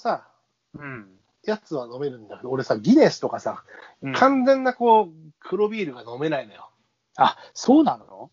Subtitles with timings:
[0.00, 0.26] さ、
[0.74, 1.08] うん。
[1.44, 3.64] やつは飲めるんだけど、俺さ、ギネスとかさ、
[4.02, 5.08] うん完全なこう、
[5.40, 6.70] 黒ビールが飲めないのよ。
[7.16, 8.30] あ、そうなの？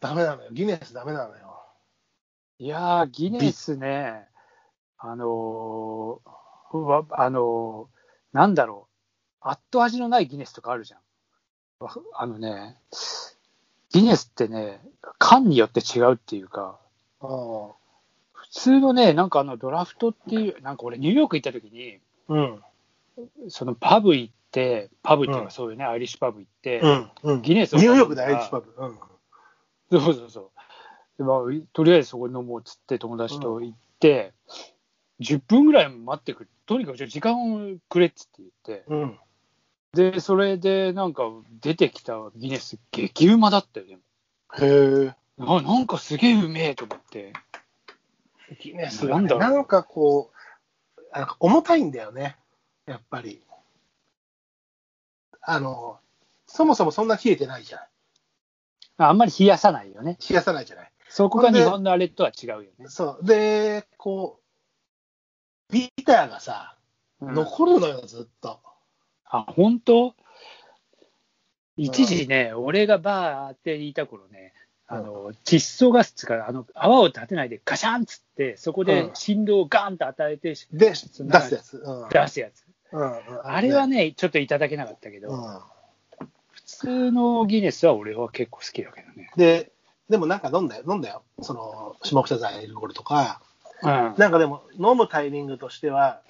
[0.00, 0.50] ダメなのよ。
[0.52, 1.62] ギネスダメなのよ。
[2.58, 4.26] いやー、ギネスね、
[4.98, 7.96] あのーわあのー
[8.32, 8.88] なんだろ
[9.44, 11.00] う、後味のないギネスとかあるじゃん。
[11.84, 12.78] わあのね、
[13.90, 14.82] ギネスってね、
[15.18, 16.78] 缶によって違うっていうか、
[17.20, 17.26] う
[18.52, 22.00] 普通のね、なんかあのドラフトっていう、なんか俺、ニューヨーク行った時に、
[22.34, 22.62] ん。
[23.48, 27.10] そのパブ行って、パブっていううんかそういうね、アイリッシュパブ行って、うん。
[27.22, 27.42] うん。
[27.42, 28.74] ギネスをニューヨークでアイリッシュパブ。
[28.76, 28.98] うん。
[29.90, 30.50] そうそうそう。
[31.18, 31.38] でまあ、
[31.72, 34.32] とりあえずそこに飲もうっつって友達と行って、
[35.20, 36.50] 10分ぐらい待ってくる。
[36.66, 39.18] とにかく時間をくれっつって言って、うん。
[39.92, 41.24] で、それでなんか
[41.62, 44.02] 出てきたギネス、激うまだったよ、でも。
[44.58, 45.14] へえ。
[45.38, 47.32] あなんかすげえうめえと思って。
[48.60, 52.36] ギネスがね、なんなんかこう、なんか重たいんだよね。
[52.86, 53.42] やっぱり。
[55.40, 55.98] あの、
[56.46, 57.88] そもそもそんな冷えてないじゃない。
[58.98, 60.18] あんまり冷やさないよね。
[60.28, 60.92] 冷やさないじゃない。
[61.08, 62.88] そこが日本のあれとは違うよね。
[62.88, 63.24] そう。
[63.24, 64.40] で、こ
[65.70, 66.76] う、ビターがさ、
[67.20, 68.60] うん残るのよ、ずっと。
[69.24, 70.14] あ、本当？
[71.78, 74.54] 一時ね、俺がバーって言いた頃ね、
[74.88, 81.76] あの、窒素ガスつか、あの、泡を立てないでガシャンっつって、そこで振動をガーンと与えて、で、出そすやつ。
[81.78, 82.08] うん。
[82.08, 82.64] 出すやつ。
[82.92, 85.60] うんうんあれはね、ちょっといただけなかったけど、うん。
[86.52, 89.30] 普通のギネスは俺は結構好きだけどね。
[89.36, 89.72] で、
[90.08, 91.22] でもなんか飲んだよ、飲んだよ。
[91.42, 93.40] その、下北沢エルゴールとか。
[93.82, 93.88] うん。
[93.88, 96.20] なんかでも、飲むタイミングとしては、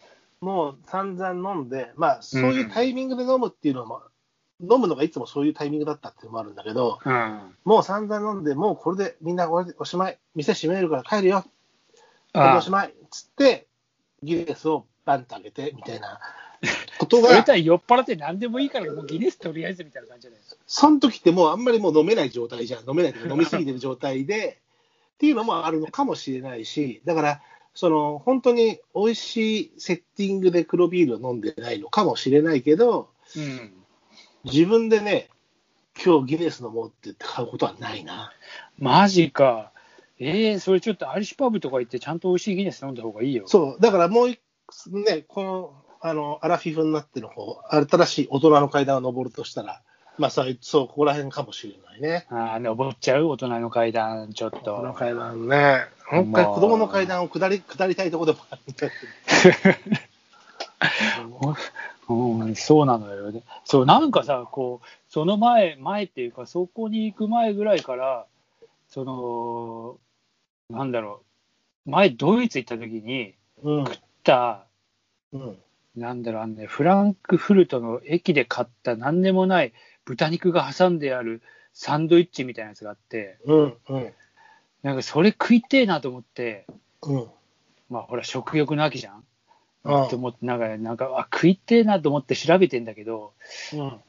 [0.40, 4.02] もう散々飲んで、まあ、そういうタイミングで飲むっていうのも、
[4.60, 7.54] 飲むのがいつもそういうタイミングだったっていうのもあるんだけど、うん。
[7.64, 11.44] もう散々飲んで、もうこれでみんなおおしまい、店閉めるから帰るよ、
[12.32, 13.66] あおしまいっつって、
[14.22, 16.20] ギネスをバンとあげてみたいな
[16.98, 20.60] ことそれが、とは酔っ払って何でもいいから、もうギネスとりあえずみたいな感じじゃないですか。
[20.66, 24.58] その時ってもうあんまりもう飲めない状態じゃん、飲めないというか、飲みすぎてる状態で、
[25.14, 27.42] っていうのもあるのかもしれないし、だから、
[27.74, 33.72] その本当に美味しいセッティングで黒ビールを飲んでないのかもしれないけど、うん。
[34.46, 35.28] 自分でね、
[36.02, 38.32] 今日ギネス飲もうって言って買うことはないな。
[38.78, 39.72] マジか。
[40.18, 43.44] えー、それちょっとアイリッシュパブとか行ってちゃんと美味しいギネス飲んだ方がいいよ。
[43.46, 44.40] そう、だからもう一
[44.88, 49.82] ね、この、あの、アラフィフになっての方、新しい大人の階段を登るとしたら、
[50.18, 52.26] まあそう、そう、ここら辺かもしれないね。
[52.30, 53.26] ああ、登っちゃう？
[53.26, 54.98] 大人の階段、ちょっ大人のと。
[54.98, 55.86] 階段ね。
[56.10, 58.92] もう一回子供の階段を下り、下りたいところでもあるんだけ
[62.08, 63.42] うん、そうなのよね。
[63.64, 68.26] そう、なんかさ、こう、その前、前っていうか、そこに行く前ぐらいから、
[68.88, 69.98] その、
[70.76, 71.22] なんだろ
[71.86, 73.78] う、前、ドイツ行った時に、ど。
[73.78, 73.84] うん。
[73.84, 74.66] 行った、
[75.32, 75.58] うん。
[75.96, 79.72] なんだろう、あのね、フランクフルトの駅で買った何でもない
[80.04, 81.42] 豚肉が挟んである
[81.72, 83.76] サンドイッチみたいなやつがあって、うん。
[83.88, 84.12] うん。
[84.82, 86.66] なんかそれ食いてえなと思って、
[87.02, 87.26] うん。
[87.90, 89.24] まあほら、食欲の秋じゃん。
[89.86, 93.32] うんって思って、なんか、なんか、あ、食いてえなと思って調べてんだけど、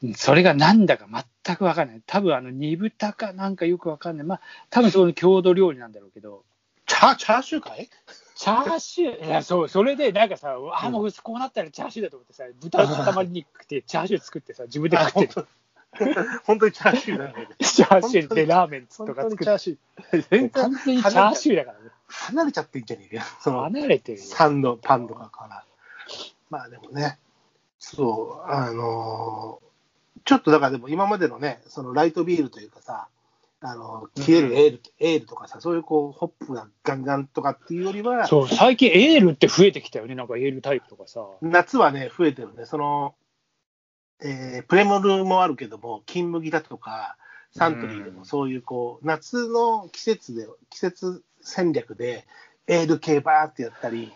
[0.02, 0.14] うん。
[0.14, 1.06] それがなんだか
[1.44, 2.02] 全くわかんない。
[2.06, 4.26] 多分あの、煮豚かなんかよくわかんない。
[4.26, 4.40] まあ、
[4.70, 6.44] 多分その郷土料理なんだろうけど、
[6.86, 7.88] チャー、チャーシューかい？
[8.34, 15.48] チャーシュー、いや、そう、それでなんかさ、あ、もうこうなったらチャーシューだと思ってさ、豚の塊肉食って、チャーシュー作ってさ、自分であ、食って本当
[16.44, 17.54] 本当にチャーシューなんだけど。
[17.64, 20.28] チャーシューでラーメンと本か作っ当にチャーシュー。
[20.30, 21.90] 全て、完然全にチャーシューだからね。
[22.06, 23.22] 離れちゃってんじゃねえかよ。
[23.40, 24.24] その、離れてるよ。
[24.24, 25.64] サンド、パンとかから。
[26.50, 27.18] まあでもね、
[27.78, 29.68] そう、あのー
[30.24, 33.08] ちょっとだからでも今までのね、そのライトビールというかさ、
[33.60, 40.14] あのー、消えるエール、エールとかさ、そういうこう、ホップがガンガンとかっていうよりは、そう、最近エールって増えてきたよね。
[40.14, 41.26] なんかエールタイプとかさ。
[41.40, 42.66] 夏はね、増えてるね。
[42.66, 43.14] その、
[44.20, 47.16] えープレモルもあるけども、金麦だとか、
[47.52, 52.26] サントリーでもそういうこう、夏の季節で、季節戦略で、
[52.66, 54.12] エール系バーってやったり、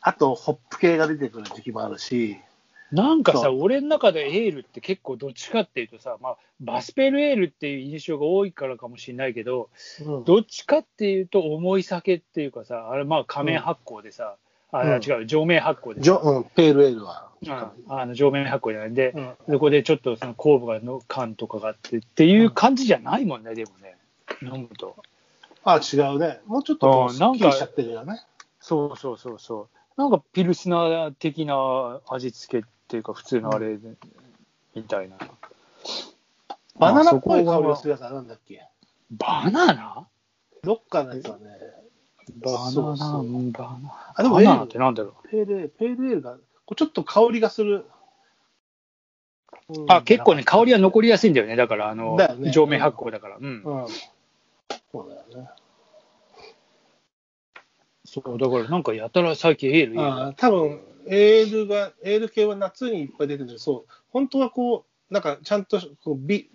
[0.00, 2.38] あと、ホップ系が出てくる時期もあるし、
[2.92, 9.68] なんかさ、そ俺の中でエールって結構どっちかっていうとさ、まあ、バスペルエールっていう印象が多いからかもしれないけど、
[10.04, 14.36] うんどっちかっていうと重い酒っていうかさ、あれまあ仮面発酵でさ、
[14.72, 17.28] あうん違う、上面発酵でうん、ペールエールは。
[17.42, 17.50] うん
[17.88, 23.96] あの上面発酵じゃないんで、うんそこでちょっとその酵母がの缶とかがあってっていう感じじゃないもんね、でもね、
[24.42, 24.96] 飲むと。
[25.64, 26.40] あ、違うね。
[26.46, 28.20] もうちょっとなんかしちゃってるよね。
[28.60, 29.79] そうそうそうそう。
[30.00, 33.90] なんかピルスナー的な味付けっていうか、普通のあれで、
[34.74, 35.18] みたいな。
[36.78, 38.64] バナナっぽい香りがするやつはなんだっけ？
[39.10, 40.06] バナナ？
[40.62, 41.58] どっかのやつはね、
[42.42, 45.28] バナナ、そうそうバナあでもバナナってなんだろう？
[45.28, 46.38] ペールエール、ペールエールが、
[46.74, 47.84] ちょっと香りがする。
[49.68, 51.56] うんあ、結構ね、香りは残りやすいんだよね。
[51.56, 53.36] だから、あの、ね上面発酵だから。
[53.36, 53.44] うん。
[53.44, 53.86] うん。
[54.90, 55.50] そうだよね。
[58.10, 66.50] そう、だからなんかやたら最近エールああ、多分エールが、エール系は夏にいっぱい出てるそう、本当はこう、なんかちゃんとこうビ、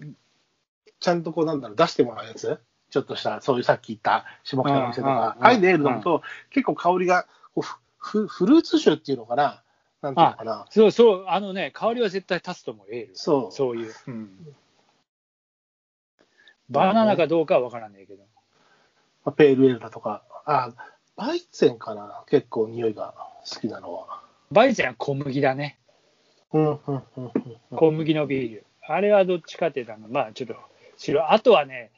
[1.00, 2.60] ちゃんとこう、なんだろう、出してもらうやつ、
[2.90, 9.64] ちょっとした、そういうさっき言った下北の店とかう、んああいうのエール飲むと、結構香りがこうふふ、フルーツ酒っていうのかな、
[10.02, 13.16] なんていうのかな、そうそう、あのね、香りは絶対立つと思う、エール。
[13.16, 13.94] そう、そういう。
[14.08, 14.56] うん。
[16.70, 18.24] バナナかどうかは分からないけど。
[19.24, 20.74] まあペールエールだとか、あ
[21.18, 23.14] バイツェンかな、結構匂いが
[23.50, 24.22] 好きなのは。
[24.52, 25.78] バイゼンは小麦だね。
[26.54, 27.32] うん、うん、うん、うん。
[27.72, 28.66] 小麦のビール。
[28.88, 30.56] あれはどっちかっていうと、あのまあちょっと
[30.98, 31.32] 白。
[31.32, 31.92] あとはね、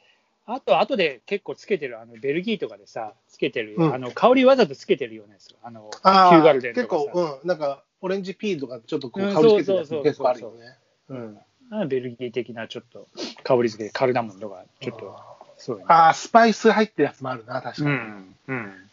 [0.46, 5.54] あと、あとで結構つけてる、あのベルギーとかでさ、つけてる、うんあの香りわざとつけてるようなやつ。
[5.62, 7.10] あの、ヒあューガルデンと結かさ。
[7.12, 10.76] 構、うん、なんか、オレンジピールとか、ちょっとこううん香りつけてるやつ結構あるよね。
[11.08, 11.38] うん。
[11.70, 13.08] あベルギー的なちょっと
[13.42, 15.20] 香り付け、カルダモンとか、ちょっと、
[15.58, 15.82] そう。
[15.86, 17.96] ああ、スパイス入ってるやつもあるな、確かに。
[17.96, 18.36] うん。
[18.48, 18.87] うん。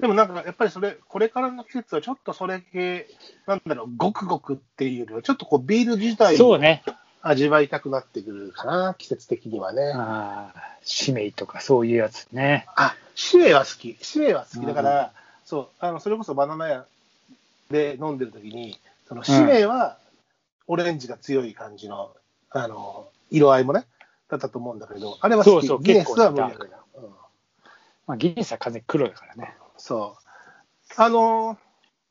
[0.00, 3.08] でもなんか、やっぱりそれ、これからの季節はちょっとそれ系、
[3.46, 6.82] なんだろう、ごくごくっていうよりは、ちょっとこう、ビール自体をそうね。
[7.20, 9.92] 味わいたくなってくるかな、季節的にはね。
[9.94, 12.66] ああ、シメイとかそういうやつね。
[12.76, 13.96] あ、シメは好き。
[14.00, 14.66] シメは好き。
[14.66, 15.12] だかうら、
[15.44, 16.86] そう、あの、それこそバナナ屋
[17.70, 18.78] で飲んでる時に、
[19.08, 19.98] そのシメは
[20.68, 22.14] オレンジが強い感じの、
[22.50, 23.84] あの、色合いもね、
[24.28, 25.66] だったと思うんだけど、あれは好き。
[25.66, 27.06] そうそうギネスは無理だ結構ねけど。
[27.06, 27.14] うん
[28.06, 29.54] まあ、ギネスは風黒だからね。
[29.78, 30.92] そう。
[30.96, 31.58] あの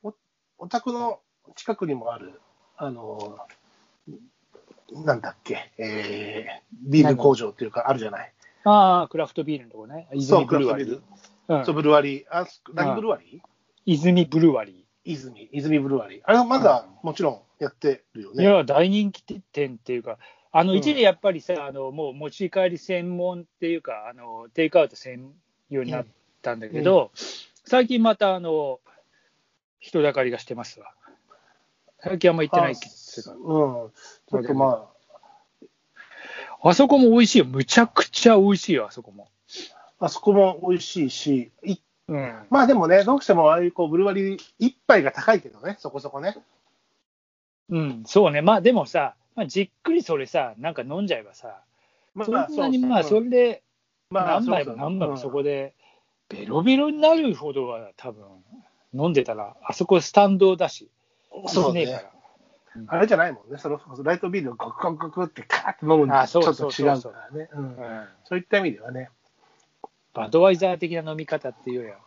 [0.04, 0.14] お、
[0.58, 1.20] お宅の
[1.56, 2.42] 近くにもある、
[2.78, 3.38] あの、
[4.92, 8.34] なんだっけ、えー、ビール工場っていうか、あるじゃない。
[8.64, 10.08] ああ、クラフトビールのとこね。
[10.14, 11.66] 泉ブルワリそうクー。
[11.66, 12.26] そう、うん、ブルワリー。
[12.30, 13.48] あ、何ブルワリー？
[13.86, 16.22] 泉ブルワリ泉、泉ブルワリー。
[16.26, 18.34] あれはまだ、もちろんやってるよー。
[18.34, 18.44] いね。
[18.44, 20.18] や、大人気店っていうか、
[20.52, 25.34] あの、うん一時やっぱりさ、あの、もう持ち帰り専門っていうか、あの、テイクアウト専
[25.70, 26.06] 用になっ
[26.42, 27.12] たんだけど、
[27.68, 28.80] 最近また、あの、
[29.80, 30.94] 人だかりがしてますわ。
[32.00, 33.36] 最近あんま行ってないっつうん。
[33.36, 34.90] ちょっとま
[36.62, 37.46] あそこも美味しいよ。
[37.46, 39.30] むちゃくちゃ美味しいよ、あそこも。
[40.00, 41.76] あ、あそこも美味しいし、い
[42.08, 42.48] うん。
[42.50, 46.38] まあでもね、どうしてもああいうこうブルワリー一杯が高いけどね、そこそこね。
[47.70, 48.42] うん、そうね。
[48.42, 51.62] まあでもさ、まあ、じっくりそれさ、なんか飲んじゃえばさ、
[52.16, 53.64] まそんなにまあ、それ、れで
[54.10, 55.74] まあ何杯も何杯もそこで、
[56.30, 58.26] ベロベロになるほどは多分
[58.94, 60.90] 飲んでたら、あそこスタンドだし、
[61.48, 62.12] そうねねえから。
[62.88, 67.50] あれじゃないもんね、そのライトビールをゴクゴクゴクってカーって飲むのあとちそうょっと違うそうそうからね。
[68.26, 69.10] そういった意味ではね。
[70.14, 71.98] バドワイザー的な飲み方っていうよりは、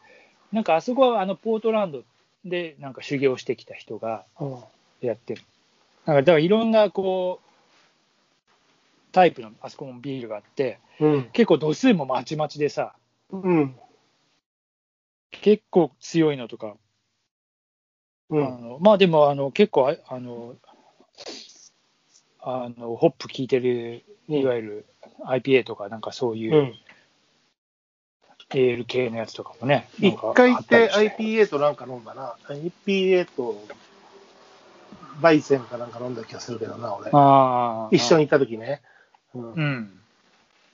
[0.52, 2.02] なんかあそこはあのポートランド
[2.44, 4.56] でなんか修行してきた人がうん
[5.00, 5.42] やってる。
[6.06, 11.30] なんかだからいろんなこう、タイプのあそこもビールがあって、うん。
[11.32, 12.94] 結構度数もまちまちでさ、
[13.30, 13.76] うん。
[15.30, 16.76] 結構強いのとか、
[18.30, 18.40] あうん。
[18.40, 20.54] のまあでもあの結構ああの
[22.40, 24.86] あのホップ効いてるいわゆる
[25.26, 26.74] IPA とかなんかそういううん
[28.52, 32.34] エール系のやつとかもね、一か回行って IPA となんか飲んだな。
[32.48, 33.64] IPA と
[35.20, 37.10] バイセンかなんか飲んだ気がするけどな、俺。
[37.96, 38.82] 一緒に行った時ね。
[39.34, 39.99] うんうん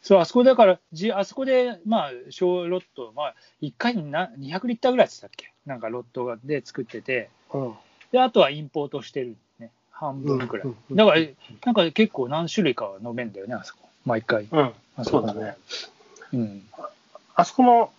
[0.07, 5.53] そうあそこだからじあそこでまあ小ロットまあ1回にな200リッターぐらいって言ったっけ？
[5.67, 7.29] なんかロットで作ってて。
[7.53, 7.75] うん。
[8.13, 9.73] であとはインポートしてるね。
[9.91, 11.21] 半分くらい、うんうんだから
[11.65, 13.89] なんか結構何種類かは飲めんだよねあそこ。
[14.05, 14.47] 毎回。
[14.49, 14.73] うん。
[14.97, 15.57] あそうだね。
[16.33, 16.63] うん。
[17.35, 17.93] あそこも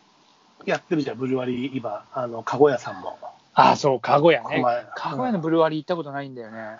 [0.65, 3.19] やってるじゃん、ブルワリー、今、あの、かご屋さんも。
[3.53, 4.63] あそうかごやね。
[4.95, 6.77] かごやのブルワリー行ったことないんだよね、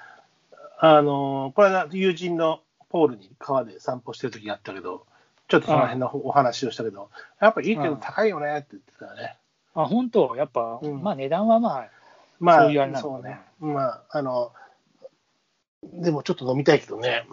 [0.79, 5.05] あの、これは友人のポールに川で散歩してる時があったけど、
[5.48, 9.36] ちょっとその辺のお話をしたけど、やっぱいいけど高いよねって言ってたよね。
[9.75, 10.36] あ本当？
[10.36, 11.01] やっぱ、うん。
[11.01, 11.89] まあ値段はまあ
[12.39, 13.74] まあ、そういうあれなのかなそうね。
[13.74, 14.51] まあ、あの、
[15.84, 17.25] でもちょっと飲みたいけどね。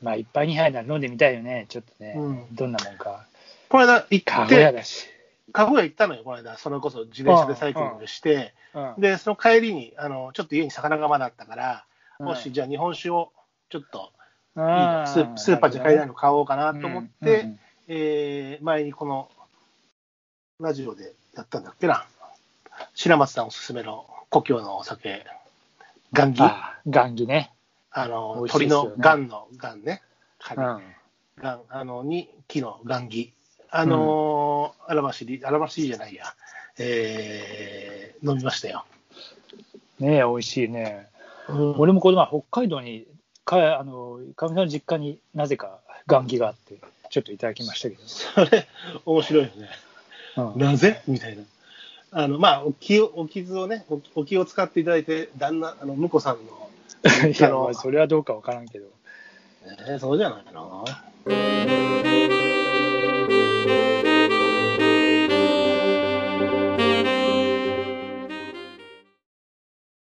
[0.00, 1.66] まあ一杯二杯なら飲んでみたいよね。
[1.68, 2.54] ちょっとね、うん。
[2.54, 3.26] どんなもんか。
[3.68, 5.06] この間行かごって、やだし、
[5.52, 6.56] かご屋行ったのよ、この間。
[6.58, 9.00] それこそ自転車でサイクリングして、うん。
[9.00, 11.84] で、その帰りに、あの、ちょっと家に魚がまだあったから、
[12.18, 12.26] うん。
[12.26, 13.32] もし、じゃあ日本酒を
[13.70, 14.12] ちょっと
[14.54, 19.28] スースーパーじゃ買えないの買おうかなと思って、うんうんえー前にこの
[20.60, 22.06] ラジオでやったんだっけな、
[22.94, 25.24] 白松さんおすすめの故郷のお酒、
[26.12, 27.52] ガンギ、ああ雁木ね、
[27.96, 30.02] の美味しい鳥のガンのガンね、
[30.56, 30.80] うん。
[31.42, 33.32] ガンあのに木のガンギ
[33.72, 36.24] あのー、荒走り、荒走りじゃないや、
[36.78, 38.84] えー、飲みましたよ。
[40.00, 41.08] ねえ、美味しいね。
[41.48, 41.78] うん。
[41.78, 43.06] 俺もこの前、北海道に、
[43.50, 46.76] かあの、かみさんの実家になぜか雁木があって、
[47.10, 48.02] ちょっといただきましたけど。
[48.06, 48.68] それ、
[49.04, 49.68] 面白いよね。
[50.36, 51.02] うんなぜ？
[51.08, 51.42] みたいな。
[52.12, 56.70] あの、まあ、お気を、お傷をね、おお気を使っていただいて、旦那、あの、婿さんの、
[57.28, 58.86] いや、まあそれはどうかわからんけど。
[59.88, 60.84] えーそうじゃないの